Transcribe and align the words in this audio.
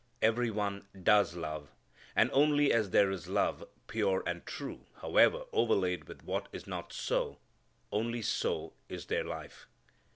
Every 0.19 0.49
one 0.49 0.87
does 1.03 1.35
love. 1.35 1.69
And 2.15 2.31
only 2.33 2.73
as 2.73 2.89
there 2.89 3.11
is 3.11 3.27
love, 3.27 3.63
pure 3.85 4.23
and 4.25 4.43
true 4.47 4.87
however 5.01 5.43
overlaid 5.53 6.05
with 6.07 6.23
what 6.23 6.47
is 6.51 6.65
not 6.65 6.91
so 6.91 7.37
only 7.91 8.23
so 8.23 8.73
is 8.89 9.05
there 9.05 9.23
life. 9.23 9.67